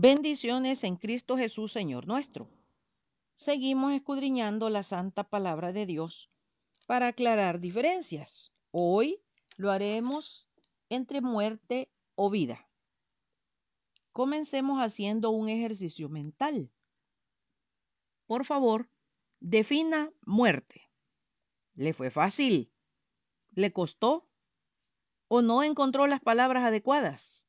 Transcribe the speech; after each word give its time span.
Bendiciones 0.00 0.84
en 0.84 0.94
Cristo 0.94 1.36
Jesús, 1.36 1.72
Señor 1.72 2.06
nuestro. 2.06 2.48
Seguimos 3.34 3.94
escudriñando 3.94 4.70
la 4.70 4.84
santa 4.84 5.24
palabra 5.24 5.72
de 5.72 5.86
Dios 5.86 6.30
para 6.86 7.08
aclarar 7.08 7.58
diferencias. 7.58 8.52
Hoy 8.70 9.20
lo 9.56 9.72
haremos 9.72 10.46
entre 10.88 11.20
muerte 11.20 11.90
o 12.14 12.30
vida. 12.30 12.70
Comencemos 14.12 14.78
haciendo 14.80 15.30
un 15.30 15.48
ejercicio 15.48 16.08
mental. 16.08 16.70
Por 18.26 18.44
favor, 18.44 18.88
defina 19.40 20.12
muerte. 20.24 20.88
¿Le 21.74 21.92
fue 21.92 22.10
fácil? 22.10 22.72
¿Le 23.50 23.72
costó? 23.72 24.28
¿O 25.26 25.42
no 25.42 25.64
encontró 25.64 26.06
las 26.06 26.20
palabras 26.20 26.62
adecuadas? 26.62 27.47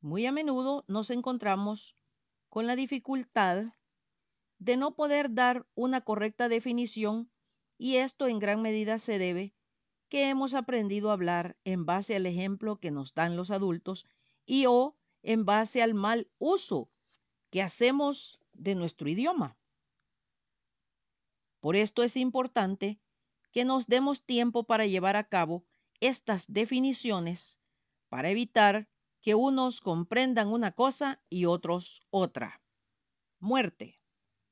Muy 0.00 0.26
a 0.26 0.32
menudo 0.32 0.84
nos 0.86 1.10
encontramos 1.10 1.96
con 2.48 2.66
la 2.66 2.76
dificultad 2.76 3.64
de 4.58 4.76
no 4.76 4.94
poder 4.94 5.34
dar 5.34 5.66
una 5.74 6.00
correcta 6.00 6.48
definición 6.48 7.30
y 7.78 7.96
esto 7.96 8.28
en 8.28 8.38
gran 8.38 8.62
medida 8.62 8.98
se 8.98 9.18
debe 9.18 9.54
que 10.08 10.28
hemos 10.28 10.54
aprendido 10.54 11.10
a 11.10 11.14
hablar 11.14 11.56
en 11.64 11.84
base 11.84 12.14
al 12.14 12.26
ejemplo 12.26 12.78
que 12.78 12.90
nos 12.90 13.14
dan 13.14 13.36
los 13.36 13.50
adultos 13.50 14.06
y 14.46 14.66
o 14.66 14.96
en 15.22 15.44
base 15.44 15.82
al 15.82 15.94
mal 15.94 16.30
uso 16.38 16.90
que 17.50 17.62
hacemos 17.62 18.40
de 18.52 18.74
nuestro 18.74 19.08
idioma. 19.08 19.56
Por 21.60 21.74
esto 21.74 22.04
es 22.04 22.16
importante 22.16 23.00
que 23.52 23.64
nos 23.64 23.88
demos 23.88 24.24
tiempo 24.24 24.64
para 24.64 24.86
llevar 24.86 25.16
a 25.16 25.28
cabo 25.28 25.64
estas 26.00 26.52
definiciones 26.52 27.60
para 28.08 28.30
evitar 28.30 28.88
que 29.20 29.34
unos 29.34 29.80
comprendan 29.80 30.48
una 30.48 30.72
cosa 30.72 31.20
y 31.28 31.44
otros 31.46 32.06
otra. 32.10 32.60
Muerte. 33.38 34.00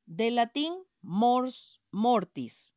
De 0.07 0.31
latín 0.31 0.75
mors 1.01 1.81
mortis. 1.91 2.75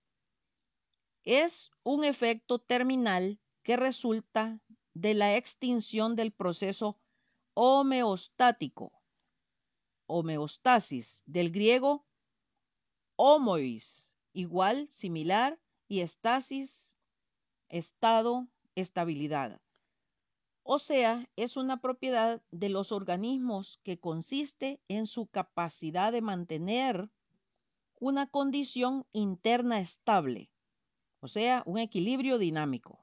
Es 1.24 1.72
un 1.84 2.04
efecto 2.04 2.60
terminal 2.60 3.40
que 3.64 3.78
resulta 3.78 4.62
de 4.94 5.14
la 5.14 5.36
extinción 5.36 6.16
del 6.16 6.32
proceso 6.32 7.00
homeostático, 7.54 8.92
homeostasis, 10.08 11.24
del 11.26 11.52
griego 11.52 12.06
homois, 13.16 14.18
igual, 14.32 14.88
similar, 14.88 15.60
y 15.88 16.00
estasis, 16.02 16.96
estado, 17.68 18.48
estabilidad 18.76 19.60
o 20.72 20.78
sea, 20.78 21.28
es 21.36 21.58
una 21.58 21.82
propiedad 21.82 22.44
de 22.52 22.70
los 22.70 22.92
organismos 22.92 23.80
que 23.82 24.00
consiste 24.00 24.80
en 24.88 25.08
su 25.08 25.26
capacidad 25.26 26.12
de 26.12 26.22
mantener 26.22 27.10
una 28.00 28.30
condición 28.30 29.08
interna 29.12 29.80
estable, 29.80 30.52
o 31.22 31.28
sea, 31.28 31.64
un 31.66 31.80
equilibrio 31.80 32.38
dinámico, 32.38 33.00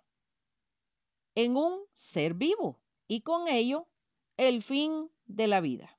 en 1.35 1.57
un 1.57 1.81
ser 1.93 2.35
vivo 2.35 2.79
y 3.09 3.23
con 3.23 3.49
ello 3.49 3.89
el 4.37 4.63
fin 4.63 5.11
de 5.25 5.49
la 5.49 5.61
vida. 5.61 5.99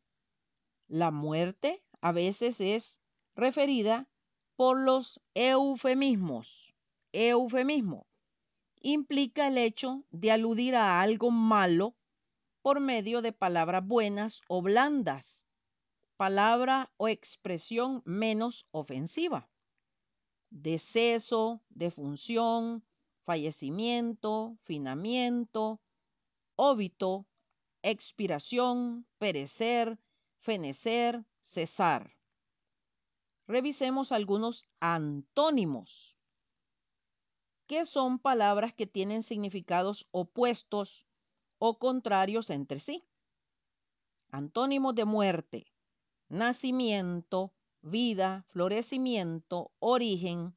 La 0.87 1.11
muerte 1.11 1.83
a 1.99 2.13
veces 2.13 2.61
es 2.61 3.01
referida 3.35 4.07
por 4.55 4.79
los 4.79 5.19
eufemismos, 5.33 6.73
eufemismo, 7.11 8.06
implica 8.91 9.49
el 9.49 9.57
hecho 9.57 10.05
de 10.11 10.31
aludir 10.31 10.73
a 10.77 11.01
algo 11.01 11.29
malo 11.29 11.97
por 12.61 12.79
medio 12.79 13.21
de 13.21 13.33
palabras 13.33 13.85
buenas 13.85 14.41
o 14.47 14.61
blandas, 14.61 15.45
palabra 16.15 16.89
o 16.95 17.09
expresión 17.09 18.01
menos 18.05 18.69
ofensiva. 18.71 19.49
Deceso, 20.51 21.61
defunción, 21.67 22.81
fallecimiento, 23.25 24.55
finamiento, 24.57 25.81
óbito, 26.55 27.27
expiración, 27.81 29.05
perecer, 29.17 29.99
fenecer, 30.39 31.25
cesar. 31.41 32.15
Revisemos 33.47 34.13
algunos 34.13 34.65
antónimos 34.79 36.16
que 37.67 37.85
son 37.85 38.17
palabras 38.17 38.73
que 38.73 38.87
tienen 38.87 39.23
significados 39.23 40.07
opuestos 40.11 41.05
o 41.59 41.77
contrarios 41.77 42.49
entre 42.49 42.79
sí. 42.79 43.03
Antónimos 44.31 44.95
de 44.95 45.05
muerte, 45.05 45.67
nacimiento, 46.29 47.53
vida, 47.81 48.45
florecimiento, 48.49 49.71
origen, 49.79 50.55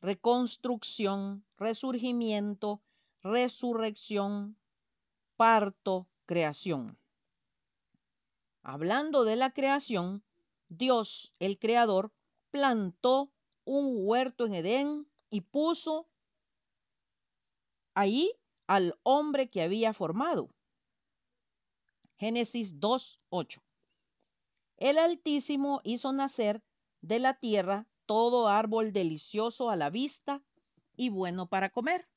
reconstrucción, 0.00 1.44
resurgimiento, 1.56 2.82
resurrección, 3.22 4.56
parto, 5.36 6.08
creación. 6.26 6.98
Hablando 8.62 9.24
de 9.24 9.36
la 9.36 9.50
creación, 9.52 10.22
Dios, 10.68 11.34
el 11.38 11.58
Creador, 11.58 12.12
plantó 12.50 13.30
un 13.64 13.92
huerto 13.96 14.46
en 14.46 14.54
Edén 14.54 15.08
y 15.30 15.42
puso 15.42 16.07
ahí 17.98 18.32
al 18.68 18.96
hombre 19.02 19.50
que 19.50 19.60
había 19.60 19.92
formado. 19.92 20.54
Génesis 22.16 22.78
2.8. 22.78 23.60
El 24.76 24.98
Altísimo 24.98 25.80
hizo 25.82 26.12
nacer 26.12 26.62
de 27.00 27.18
la 27.18 27.34
tierra 27.34 27.88
todo 28.06 28.46
árbol 28.46 28.92
delicioso 28.92 29.68
a 29.68 29.74
la 29.74 29.90
vista 29.90 30.44
y 30.96 31.08
bueno 31.08 31.48
para 31.48 31.70
comer. 31.70 32.08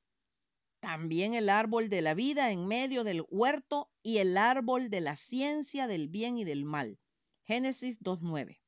También 0.82 1.34
el 1.34 1.50
árbol 1.50 1.90
de 1.90 2.04
la 2.04 2.14
vida 2.14 2.52
en 2.52 2.68
medio 2.68 3.04
del 3.04 3.26
huerto 3.30 3.90
y 4.04 4.20
el 4.20 4.38
árbol 4.38 4.92
de 4.92 5.02
la 5.02 5.16
ciencia 5.16 5.88
del 5.88 6.10
bien 6.10 6.38
y 6.38 6.44
del 6.44 6.64
mal. 6.64 7.00
Génesis 7.44 8.00
2.9. 8.02 8.60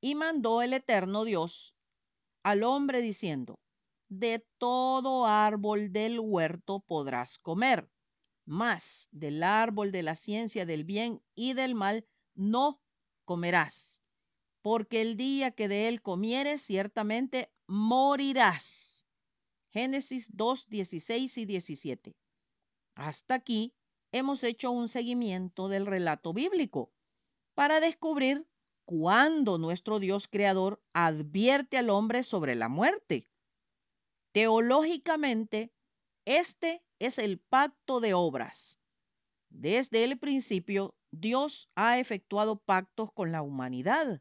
Y 0.00 0.14
mandó 0.14 0.62
el 0.62 0.72
eterno 0.72 1.24
Dios 1.24 1.76
al 2.42 2.62
hombre 2.62 3.02
diciendo, 3.02 3.58
de 4.18 4.46
todo 4.58 5.26
árbol 5.26 5.92
del 5.92 6.20
huerto 6.20 6.80
podrás 6.80 7.38
comer, 7.38 7.90
mas 8.44 9.08
del 9.10 9.42
árbol 9.42 9.90
de 9.90 10.02
la 10.02 10.14
ciencia 10.14 10.66
del 10.66 10.84
bien 10.84 11.22
y 11.34 11.54
del 11.54 11.74
mal 11.74 12.06
no 12.34 12.80
comerás, 13.24 14.02
porque 14.62 15.02
el 15.02 15.16
día 15.16 15.50
que 15.50 15.68
de 15.68 15.88
él 15.88 16.02
comieres 16.02 16.62
ciertamente 16.62 17.52
morirás. 17.66 19.06
Génesis 19.70 20.30
2, 20.34 20.68
16 20.68 21.38
y 21.38 21.46
17. 21.46 22.16
Hasta 22.94 23.34
aquí 23.34 23.74
hemos 24.12 24.44
hecho 24.44 24.70
un 24.70 24.88
seguimiento 24.88 25.68
del 25.68 25.86
relato 25.86 26.32
bíblico 26.32 26.92
para 27.54 27.80
descubrir 27.80 28.46
cuándo 28.84 29.58
nuestro 29.58 29.98
Dios 29.98 30.28
creador 30.28 30.80
advierte 30.92 31.78
al 31.78 31.90
hombre 31.90 32.22
sobre 32.22 32.54
la 32.54 32.68
muerte 32.68 33.28
Teológicamente, 34.34 35.72
este 36.24 36.82
es 36.98 37.18
el 37.18 37.38
pacto 37.38 38.00
de 38.00 38.14
obras. 38.14 38.80
Desde 39.48 40.02
el 40.02 40.18
principio, 40.18 40.96
Dios 41.12 41.70
ha 41.76 42.00
efectuado 42.00 42.56
pactos 42.56 43.12
con 43.12 43.30
la 43.30 43.42
humanidad. 43.42 44.20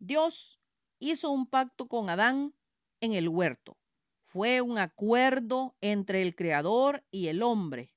Dios 0.00 0.60
hizo 0.98 1.30
un 1.30 1.46
pacto 1.46 1.86
con 1.86 2.10
Adán 2.10 2.52
en 3.00 3.12
el 3.12 3.28
huerto. 3.28 3.78
Fue 4.24 4.60
un 4.60 4.76
acuerdo 4.76 5.76
entre 5.80 6.22
el 6.22 6.34
Creador 6.34 7.04
y 7.12 7.28
el 7.28 7.44
hombre, 7.44 7.94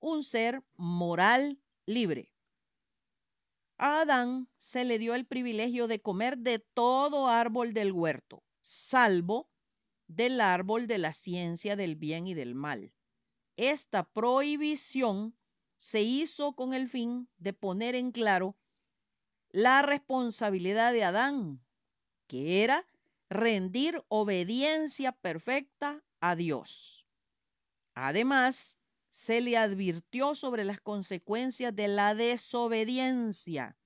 un 0.00 0.22
ser 0.22 0.64
moral 0.76 1.60
libre. 1.84 2.32
A 3.76 4.00
Adán 4.00 4.48
se 4.56 4.86
le 4.86 4.98
dio 4.98 5.14
el 5.14 5.26
privilegio 5.26 5.86
de 5.86 6.00
comer 6.00 6.38
de 6.38 6.60
todo 6.60 7.28
árbol 7.28 7.74
del 7.74 7.92
huerto, 7.92 8.42
salvo 8.62 9.50
del 10.08 10.40
árbol 10.40 10.86
de 10.86 10.98
la 10.98 11.12
ciencia 11.12 11.76
del 11.76 11.96
bien 11.96 12.26
y 12.26 12.34
del 12.34 12.54
mal. 12.54 12.92
Esta 13.56 14.04
prohibición 14.04 15.36
se 15.78 16.02
hizo 16.02 16.54
con 16.54 16.74
el 16.74 16.88
fin 16.88 17.28
de 17.38 17.52
poner 17.52 17.94
en 17.94 18.12
claro 18.12 18.56
la 19.50 19.82
responsabilidad 19.82 20.92
de 20.92 21.04
Adán, 21.04 21.64
que 22.26 22.64
era 22.64 22.86
rendir 23.28 24.04
obediencia 24.08 25.12
perfecta 25.12 26.04
a 26.20 26.36
Dios. 26.36 27.08
Además, 27.94 28.78
se 29.08 29.40
le 29.40 29.56
advirtió 29.56 30.34
sobre 30.34 30.64
las 30.64 30.80
consecuencias 30.80 31.74
de 31.74 31.88
la 31.88 32.14
desobediencia 32.14 33.76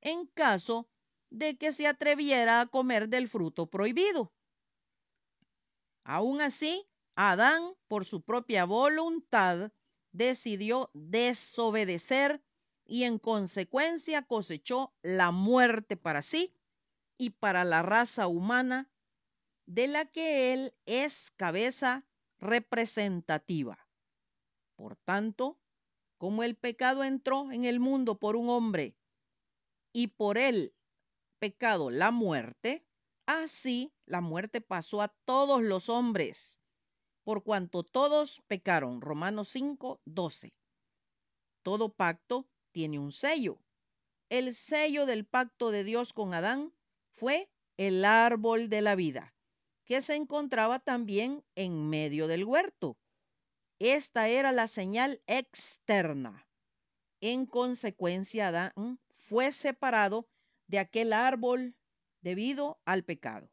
en 0.00 0.26
caso 0.26 0.88
de 1.30 1.56
que 1.56 1.72
se 1.72 1.86
atreviera 1.86 2.60
a 2.60 2.66
comer 2.66 3.08
del 3.08 3.28
fruto 3.28 3.66
prohibido. 3.66 4.32
Aún 6.08 6.40
así, 6.40 6.88
Adán, 7.16 7.74
por 7.86 8.06
su 8.06 8.22
propia 8.22 8.64
voluntad, 8.64 9.72
decidió 10.10 10.90
desobedecer 10.94 12.42
y 12.86 13.04
en 13.04 13.18
consecuencia 13.18 14.22
cosechó 14.22 14.94
la 15.02 15.32
muerte 15.32 15.98
para 15.98 16.22
sí 16.22 16.54
y 17.18 17.28
para 17.28 17.62
la 17.64 17.82
raza 17.82 18.26
humana 18.26 18.90
de 19.66 19.86
la 19.86 20.06
que 20.06 20.54
él 20.54 20.72
es 20.86 21.30
cabeza 21.36 22.06
representativa. 22.38 23.78
Por 24.76 24.96
tanto, 24.96 25.60
como 26.16 26.42
el 26.42 26.56
pecado 26.56 27.04
entró 27.04 27.52
en 27.52 27.64
el 27.64 27.80
mundo 27.80 28.18
por 28.18 28.34
un 28.34 28.48
hombre 28.48 28.96
y 29.92 30.06
por 30.06 30.38
el 30.38 30.74
pecado 31.38 31.90
la 31.90 32.12
muerte, 32.12 32.87
así 33.28 33.92
la 34.06 34.22
muerte 34.22 34.62
pasó 34.62 35.02
a 35.02 35.08
todos 35.26 35.62
los 35.62 35.90
hombres, 35.90 36.62
por 37.24 37.44
cuanto 37.44 37.82
todos 37.82 38.42
pecaron. 38.48 39.02
Romanos 39.02 39.50
5, 39.50 40.00
12. 40.06 40.54
Todo 41.62 41.92
pacto 41.92 42.48
tiene 42.72 42.98
un 42.98 43.12
sello. 43.12 43.60
El 44.30 44.54
sello 44.54 45.04
del 45.04 45.26
pacto 45.26 45.70
de 45.70 45.84
Dios 45.84 46.14
con 46.14 46.32
Adán 46.32 46.72
fue 47.12 47.50
el 47.76 48.06
árbol 48.06 48.70
de 48.70 48.80
la 48.80 48.94
vida, 48.94 49.34
que 49.84 50.00
se 50.00 50.14
encontraba 50.14 50.78
también 50.78 51.44
en 51.54 51.86
medio 51.86 52.28
del 52.28 52.44
huerto. 52.44 52.96
Esta 53.78 54.28
era 54.28 54.52
la 54.52 54.68
señal 54.68 55.22
externa. 55.26 56.48
En 57.20 57.44
consecuencia, 57.44 58.48
Adán 58.48 58.98
fue 59.10 59.52
separado 59.52 60.26
de 60.66 60.78
aquel 60.78 61.12
árbol 61.12 61.74
debido 62.28 62.78
al 62.84 63.04
pecado. 63.04 63.48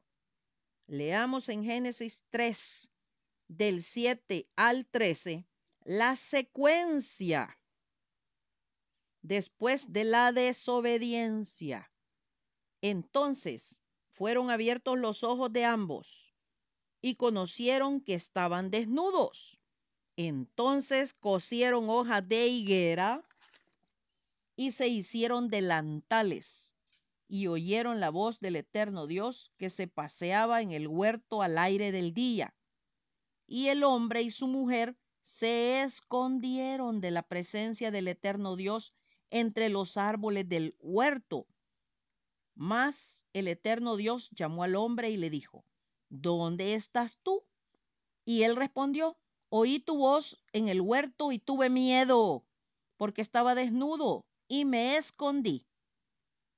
Leamos 0.88 1.48
en 1.48 1.64
Génesis 1.64 2.26
3, 2.30 2.92
del 3.48 3.82
7 3.82 4.50
al 4.58 4.86
13, 4.86 5.48
la 5.86 6.18
secuencia 6.18 7.58
después 9.22 9.94
de 9.94 10.04
la 10.04 10.34
desobediencia. 10.34 11.90
Entonces 12.82 13.82
fueron 14.12 14.52
abiertos 14.52 15.00
los 15.00 15.24
ojos 15.24 15.54
de 15.54 15.64
ambos 15.64 16.34
y 17.02 17.16
conocieron 17.16 18.02
que 18.02 18.16
estaban 18.16 18.72
desnudos. 18.72 19.62
Entonces 20.18 21.14
cosieron 21.14 21.90
hojas 21.90 22.28
de 22.28 22.48
higuera 22.48 23.24
y 24.58 24.74
se 24.74 24.90
hicieron 24.90 25.48
delantales 25.48 26.75
y 27.28 27.48
oyeron 27.48 28.00
la 28.00 28.10
voz 28.10 28.40
del 28.40 28.56
eterno 28.56 29.08
Dios 29.08 29.52
que 29.58 29.70
se 29.70 29.88
paseaba 29.88 30.62
en 30.62 30.72
el 30.72 30.88
huerto 30.88 31.42
al 31.42 31.58
aire 31.58 31.92
del 31.92 32.14
día. 32.14 32.54
Y 33.48 33.68
el 33.68 33.84
hombre 33.84 34.22
y 34.22 34.32
su 34.32 34.48
mujer 34.48 34.98
se 35.22 35.82
escondieron 35.82 37.02
de 37.02 37.12
la 37.12 37.24
presencia 37.24 37.92
del 37.92 38.08
eterno 38.08 38.56
Dios 38.56 38.94
entre 39.32 39.70
los 39.70 39.98
árboles 39.98 40.48
del 40.48 40.76
huerto. 40.80 41.48
Mas 42.54 43.26
el 43.34 43.48
eterno 43.48 43.98
Dios 43.98 44.30
llamó 44.32 44.64
al 44.64 44.76
hombre 44.76 45.10
y 45.10 45.18
le 45.18 45.30
dijo, 45.30 45.66
¿dónde 46.10 46.76
estás 46.76 47.18
tú? 47.22 47.44
Y 48.24 48.44
él 48.44 48.56
respondió, 48.56 49.18
oí 49.50 49.80
tu 49.80 49.98
voz 49.98 50.44
en 50.54 50.70
el 50.70 50.82
huerto 50.82 51.32
y 51.32 51.40
tuve 51.40 51.70
miedo, 51.70 52.46
porque 52.98 53.22
estaba 53.22 53.56
desnudo 53.56 54.26
y 54.48 54.66
me 54.66 54.96
escondí. 54.96 55.66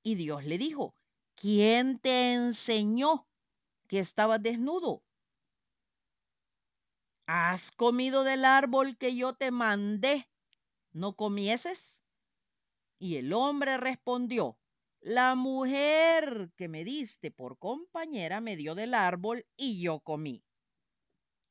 Y 0.08 0.16
Dios 0.16 0.46
le 0.46 0.58
dijo, 0.58 0.96
¿quién 1.36 2.00
te 2.00 2.34
enseñó 2.34 3.28
que 3.90 4.00
estabas 4.00 4.42
desnudo? 4.42 5.04
¿Has 7.26 7.72
comido 7.72 8.24
del 8.24 8.46
árbol 8.46 8.96
que 8.96 9.18
yo 9.18 9.34
te 9.34 9.52
mandé? 9.52 10.30
¿No 10.94 11.18
comieses? 11.18 12.02
Y 13.00 13.18
el 13.18 13.34
hombre 13.34 13.76
respondió, 13.76 14.58
la 15.02 15.36
mujer 15.36 16.54
que 16.56 16.70
me 16.70 16.86
diste 16.86 17.30
por 17.30 17.58
compañera 17.58 18.40
me 18.40 18.56
dio 18.56 18.76
del 18.76 18.94
árbol 18.94 19.46
y 19.58 19.82
yo 19.82 20.00
comí. 20.00 20.42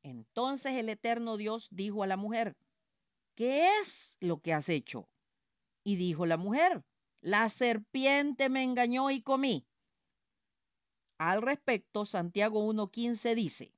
Entonces 0.02 0.76
el 0.76 0.88
eterno 0.88 1.36
Dios 1.36 1.68
dijo 1.72 2.02
a 2.02 2.06
la 2.06 2.16
mujer, 2.16 2.56
¿qué 3.34 3.68
es 3.82 4.16
lo 4.20 4.40
que 4.40 4.54
has 4.54 4.70
hecho? 4.70 5.10
Y 5.84 5.96
dijo 5.96 6.24
la 6.24 6.38
mujer, 6.38 6.82
la 7.20 7.48
serpiente 7.48 8.48
me 8.48 8.62
engañó 8.62 9.10
y 9.10 9.20
comí. 9.20 9.66
Al 11.18 11.42
respecto, 11.42 12.04
Santiago 12.04 12.62
1.15 12.72 13.34
dice, 13.34 13.74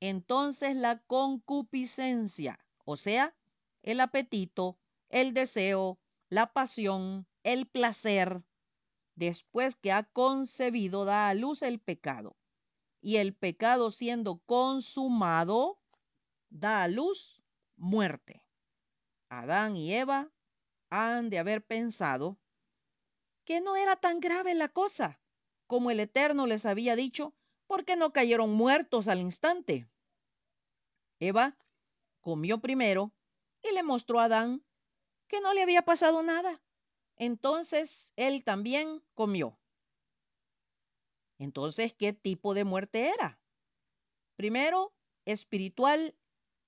entonces 0.00 0.76
la 0.76 0.98
concupiscencia, 1.02 2.58
o 2.84 2.96
sea, 2.96 3.34
el 3.82 4.00
apetito, 4.00 4.78
el 5.08 5.34
deseo, 5.34 5.98
la 6.28 6.52
pasión, 6.52 7.26
el 7.42 7.66
placer, 7.66 8.42
después 9.14 9.76
que 9.76 9.92
ha 9.92 10.04
concebido, 10.04 11.04
da 11.04 11.28
a 11.28 11.34
luz 11.34 11.62
el 11.62 11.80
pecado. 11.80 12.36
Y 13.02 13.16
el 13.16 13.34
pecado 13.34 13.90
siendo 13.90 14.38
consumado, 14.46 15.78
da 16.50 16.82
a 16.82 16.88
luz 16.88 17.42
muerte. 17.76 18.42
Adán 19.28 19.76
y 19.76 19.94
Eva 19.94 20.30
han 20.90 21.30
de 21.30 21.38
haber 21.38 21.64
pensado 21.64 22.38
que 23.50 23.60
no 23.60 23.74
era 23.74 23.96
tan 23.96 24.20
grave 24.20 24.54
la 24.54 24.68
cosa, 24.68 25.20
como 25.66 25.90
el 25.90 25.98
Eterno 25.98 26.46
les 26.46 26.66
había 26.66 26.94
dicho, 26.94 27.34
porque 27.66 27.96
no 27.96 28.12
cayeron 28.12 28.54
muertos 28.54 29.08
al 29.08 29.18
instante. 29.18 29.90
Eva 31.18 31.58
comió 32.20 32.60
primero 32.60 33.12
y 33.60 33.74
le 33.74 33.82
mostró 33.82 34.20
a 34.20 34.26
Adán 34.26 34.64
que 35.26 35.40
no 35.40 35.52
le 35.52 35.62
había 35.62 35.82
pasado 35.82 36.22
nada. 36.22 36.62
Entonces 37.16 38.12
él 38.14 38.44
también 38.44 39.02
comió. 39.14 39.58
Entonces, 41.36 41.92
¿qué 41.92 42.12
tipo 42.12 42.54
de 42.54 42.62
muerte 42.62 43.08
era? 43.08 43.40
Primero, 44.36 44.94
espiritual 45.24 46.16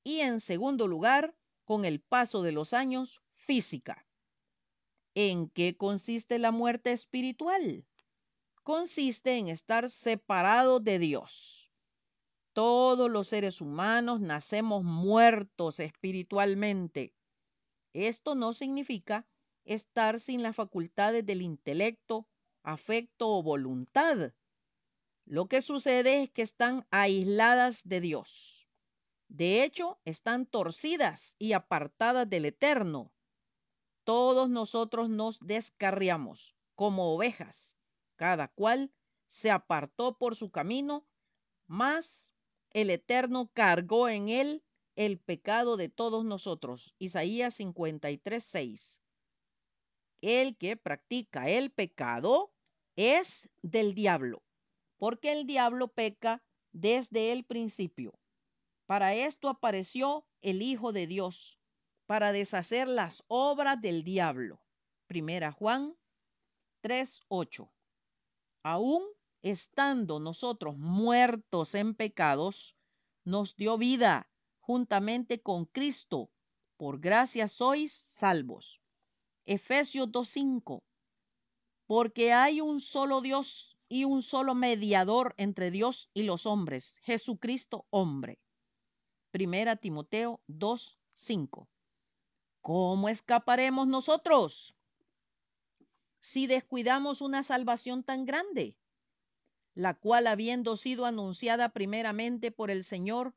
y 0.03 0.19
en 0.19 0.41
segundo 0.41 0.89
lugar, 0.89 1.37
con 1.65 1.85
el 1.85 2.01
paso 2.01 2.43
de 2.43 2.51
los 2.51 2.73
años, 2.73 3.23
física. 3.31 4.05
¿En 5.15 5.51
qué 5.51 5.77
consiste 5.77 6.39
la 6.39 6.53
muerte 6.53 6.91
espiritual? 6.91 7.87
Consiste 8.63 9.37
en 9.37 9.49
estar 9.49 9.91
separado 9.91 10.81
de 10.81 10.99
Dios. 10.99 11.71
Todos 12.55 13.11
los 13.11 13.29
seres 13.29 13.61
humanos 13.61 14.21
nacemos 14.21 14.85
muertos 14.85 15.81
espiritualmente. 15.81 17.15
Esto 17.93 18.35
no 18.35 18.55
significa 18.55 19.27
estar 19.65 20.19
sin 20.19 20.43
las 20.43 20.57
facultades 20.57 21.27
del 21.27 21.43
intelecto, 21.43 22.27
afecto 22.63 23.29
o 23.29 23.43
voluntad. 23.43 24.33
Lo 25.27 25.47
que 25.47 25.61
sucede 25.61 26.23
es 26.23 26.31
que 26.31 26.43
están 26.43 26.87
aisladas 26.91 27.83
de 27.85 28.01
Dios. 28.01 28.71
De 29.29 29.63
hecho, 29.63 30.01
están 30.07 30.47
torcidas 30.47 31.37
y 31.39 31.53
apartadas 31.53 32.29
del 32.31 32.47
Eterno 32.47 33.13
todos 34.05 34.49
nosotros 34.49 35.09
nos 35.09 35.39
descarriamos 35.41 36.57
como 36.75 37.15
ovejas, 37.15 37.77
cada 38.17 38.49
cual 38.49 38.93
se 39.27 39.51
apartó 39.51 40.19
por 40.19 40.37
su 40.37 40.51
camino, 40.51 41.07
mas 41.67 42.33
el 42.71 42.91
Eterno 42.91 43.51
cargó 43.53 44.09
en 44.09 44.29
él 44.29 44.65
el 44.97 45.19
pecado 45.19 45.77
de 45.77 45.89
todos 45.89 46.25
nosotros. 46.25 46.95
Isaías 46.99 47.55
53, 47.55 48.45
6. 48.45 49.03
El 50.21 50.57
que 50.57 50.77
practica 50.77 51.49
el 51.49 51.71
pecado 51.71 52.53
es 52.97 53.49
del 53.63 53.95
diablo, 53.95 54.43
porque 54.99 55.33
el 55.33 55.47
diablo 55.47 55.89
peca 55.89 56.43
desde 56.73 57.33
el 57.33 57.45
principio. 57.45 58.13
Para 58.87 59.15
esto 59.15 59.49
apareció 59.49 60.27
el 60.43 60.61
Hijo 60.63 60.93
de 60.93 61.07
Dios, 61.07 61.59
para 62.13 62.31
deshacer 62.31 62.89
las 62.89 63.25
obras 63.27 63.81
del 63.81 64.05
diablo. 64.05 64.61
Primera 65.07 65.51
Juan 65.51 65.97
3:8. 66.83 67.73
Aún 68.63 69.03
estando 69.41 70.21
nosotros 70.21 70.77
muertos 70.77 71.75
en 71.75 71.95
pecados, 71.95 72.77
nos 73.25 73.57
dio 73.57 73.79
vida 73.79 74.31
juntamente 74.61 75.41
con 75.41 75.65
Cristo. 75.65 76.31
Por 76.77 77.01
gracia 77.01 77.49
sois 77.49 77.95
salvos. 77.95 78.83
Efesios 79.47 80.13
2:5. 80.13 80.83
Porque 81.87 82.35
hay 82.35 82.61
un 82.61 82.83
solo 82.83 83.23
Dios 83.23 83.79
y 83.89 84.05
un 84.05 84.21
solo 84.21 84.55
mediador 84.55 85.33
entre 85.39 85.71
Dios 85.71 86.11
y 86.13 86.25
los 86.25 86.45
hombres, 86.45 86.99
Jesucristo 87.05 87.87
hombre. 87.89 88.39
Primera 89.31 89.77
Timoteo 89.77 90.43
2:5. 90.47 91.71
¿Cómo 92.63 93.09
escaparemos 93.09 93.89
nosotros 93.89 94.77
si 96.21 96.47
descuidamos 96.47 97.21
una 97.21 97.43
salvación 97.43 98.05
tan 98.05 98.25
grande, 98.25 98.77
la 99.75 99.95
cual 99.95 100.29
habiendo 100.29 100.77
sido 100.77 101.05
anunciada 101.05 101.71
primeramente 101.71 102.53
por 102.53 102.71
el 102.71 102.85
Señor, 102.85 103.35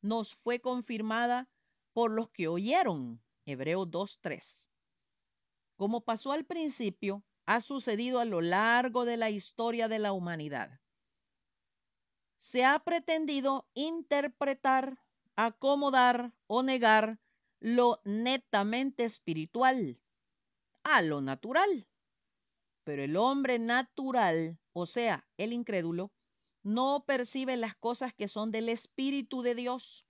nos 0.00 0.34
fue 0.34 0.60
confirmada 0.60 1.50
por 1.92 2.10
los 2.10 2.30
que 2.30 2.48
oyeron? 2.48 3.22
Hebreos 3.44 3.88
2.3. 3.88 4.70
como 5.76 6.00
pasó 6.00 6.32
al 6.32 6.46
principio, 6.46 7.22
ha 7.44 7.60
sucedido 7.60 8.20
a 8.20 8.24
lo 8.24 8.40
largo 8.40 9.04
de 9.04 9.18
la 9.18 9.28
historia 9.28 9.86
de 9.88 9.98
la 9.98 10.12
humanidad. 10.12 10.80
Se 12.36 12.64
ha 12.64 12.78
pretendido 12.78 13.68
interpretar, 13.74 14.98
acomodar 15.36 16.32
o 16.46 16.62
negar 16.62 17.18
lo 17.62 18.00
netamente 18.04 19.04
espiritual 19.04 20.00
a 20.82 21.00
lo 21.00 21.20
natural. 21.20 21.88
Pero 22.82 23.04
el 23.04 23.16
hombre 23.16 23.60
natural, 23.60 24.58
o 24.72 24.84
sea, 24.84 25.28
el 25.36 25.52
incrédulo, 25.52 26.10
no 26.64 27.04
percibe 27.06 27.56
las 27.56 27.76
cosas 27.76 28.14
que 28.14 28.26
son 28.26 28.50
del 28.50 28.68
Espíritu 28.68 29.42
de 29.42 29.54
Dios, 29.54 30.08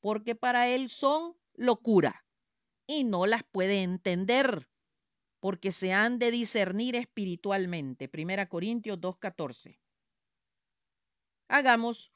porque 0.00 0.34
para 0.34 0.68
él 0.68 0.90
son 0.90 1.34
locura 1.54 2.26
y 2.86 3.04
no 3.04 3.24
las 3.24 3.42
puede 3.42 3.82
entender, 3.82 4.68
porque 5.40 5.72
se 5.72 5.94
han 5.94 6.18
de 6.18 6.30
discernir 6.30 6.94
espiritualmente. 6.94 8.06
Primera 8.06 8.50
Corintios 8.50 8.98
2.14. 9.00 9.80
Hagamos 11.48 12.12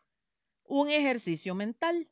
un 0.64 0.90
ejercicio 0.90 1.54
mental. 1.54 2.11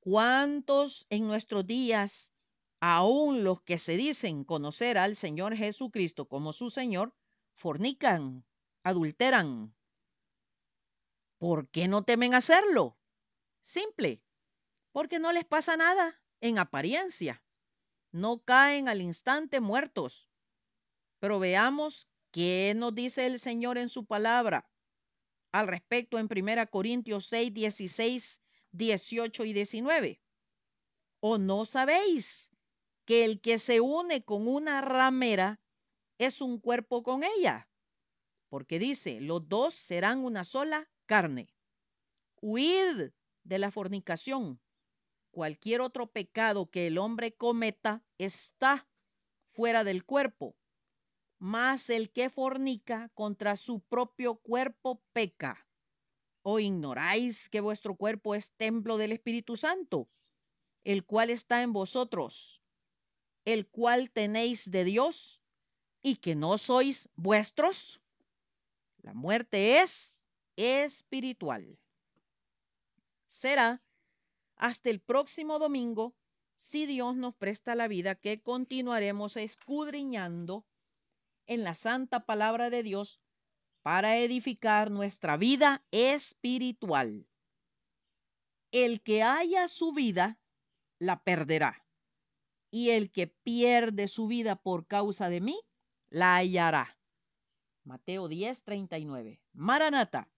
¿Cuántos 0.00 1.06
en 1.10 1.26
nuestros 1.26 1.66
días, 1.66 2.32
aún 2.80 3.44
los 3.44 3.60
que 3.60 3.76
se 3.76 3.98
dicen 3.98 4.44
conocer 4.44 4.96
al 4.96 5.14
Señor 5.14 5.54
Jesucristo 5.54 6.26
como 6.26 6.54
su 6.54 6.70
Señor, 6.70 7.14
fornican, 7.52 8.46
adulteran? 8.82 9.76
¿Por 11.36 11.68
qué 11.68 11.86
no 11.86 12.02
temen 12.02 12.32
hacerlo? 12.32 12.98
Simple, 13.60 14.22
porque 14.90 15.18
no 15.18 15.32
les 15.32 15.44
pasa 15.44 15.76
nada 15.76 16.22
en 16.40 16.58
apariencia. 16.58 17.44
No 18.10 18.42
caen 18.42 18.88
al 18.88 19.02
instante 19.02 19.60
muertos. 19.60 20.30
Pero 21.18 21.38
veamos 21.38 22.08
qué 22.30 22.72
nos 22.74 22.94
dice 22.94 23.26
el 23.26 23.38
Señor 23.38 23.76
en 23.76 23.90
su 23.90 24.06
palabra 24.06 24.70
al 25.52 25.66
respecto 25.66 26.18
en 26.18 26.28
1 26.30 26.70
Corintios 26.70 27.26
6, 27.26 27.52
16, 27.52 28.40
18 28.72 29.44
y 29.44 29.52
19. 29.52 30.20
¿O 31.20 31.38
no 31.38 31.64
sabéis 31.64 32.52
que 33.04 33.24
el 33.24 33.40
que 33.40 33.58
se 33.58 33.80
une 33.80 34.24
con 34.24 34.48
una 34.48 34.80
ramera 34.80 35.60
es 36.18 36.40
un 36.40 36.58
cuerpo 36.58 37.02
con 37.02 37.22
ella? 37.24 37.68
Porque 38.48 38.78
dice, 38.78 39.20
los 39.20 39.48
dos 39.48 39.74
serán 39.74 40.24
una 40.24 40.44
sola 40.44 40.90
carne. 41.06 41.54
Huid 42.40 43.10
de 43.44 43.58
la 43.58 43.70
fornicación. 43.70 44.60
Cualquier 45.30 45.80
otro 45.80 46.10
pecado 46.10 46.70
que 46.70 46.86
el 46.86 46.98
hombre 46.98 47.36
cometa 47.36 48.04
está 48.18 48.88
fuera 49.46 49.84
del 49.84 50.04
cuerpo, 50.04 50.56
mas 51.38 51.90
el 51.90 52.10
que 52.10 52.30
fornica 52.30 53.10
contra 53.14 53.56
su 53.56 53.80
propio 53.80 54.36
cuerpo 54.36 55.02
peca. 55.12 55.66
¿O 56.42 56.58
ignoráis 56.58 57.48
que 57.50 57.60
vuestro 57.60 57.96
cuerpo 57.96 58.34
es 58.34 58.52
templo 58.52 58.96
del 58.96 59.12
Espíritu 59.12 59.56
Santo, 59.56 60.08
el 60.84 61.04
cual 61.04 61.30
está 61.30 61.62
en 61.62 61.72
vosotros, 61.72 62.62
el 63.44 63.68
cual 63.68 64.10
tenéis 64.10 64.70
de 64.70 64.84
Dios 64.84 65.42
y 66.02 66.16
que 66.16 66.34
no 66.34 66.56
sois 66.56 67.10
vuestros? 67.16 68.00
La 69.02 69.12
muerte 69.12 69.80
es 69.80 70.26
espiritual. 70.56 71.78
Será 73.26 73.82
hasta 74.56 74.90
el 74.90 75.00
próximo 75.00 75.58
domingo, 75.58 76.14
si 76.56 76.84
Dios 76.84 77.16
nos 77.16 77.34
presta 77.34 77.74
la 77.74 77.88
vida, 77.88 78.14
que 78.14 78.42
continuaremos 78.42 79.36
escudriñando 79.36 80.66
en 81.46 81.64
la 81.64 81.74
santa 81.74 82.26
palabra 82.26 82.68
de 82.68 82.82
Dios 82.82 83.22
para 83.82 84.16
edificar 84.16 84.90
nuestra 84.90 85.36
vida 85.36 85.82
espiritual. 85.90 87.26
El 88.72 89.00
que 89.02 89.22
haya 89.22 89.68
su 89.68 89.92
vida, 89.92 90.38
la 90.98 91.22
perderá. 91.22 91.84
Y 92.70 92.90
el 92.90 93.10
que 93.10 93.26
pierde 93.26 94.06
su 94.06 94.26
vida 94.26 94.54
por 94.56 94.86
causa 94.86 95.28
de 95.28 95.40
mí, 95.40 95.58
la 96.08 96.36
hallará. 96.36 96.96
Mateo 97.84 98.28
10, 98.28 98.62
39. 98.62 99.40
Maranata, 99.52 100.28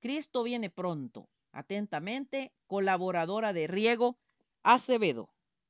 Cristo 0.00 0.42
viene 0.42 0.70
pronto. 0.70 1.28
Atentamente, 1.52 2.52
colaboradora 2.66 3.52
de 3.52 3.66
Riego 3.66 4.18
Acevedo. 4.62 5.33